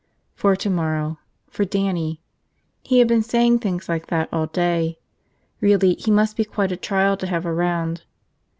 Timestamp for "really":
5.59-5.93